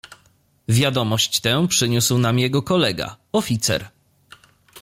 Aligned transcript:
"Wiadomość 0.69 1.39
tę 1.39 1.67
przyniósł 1.67 2.17
nam 2.17 2.39
jego 2.39 2.61
kolega, 2.61 3.17
oficer." 3.31 3.89